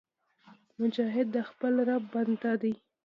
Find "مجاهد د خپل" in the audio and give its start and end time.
0.79-1.73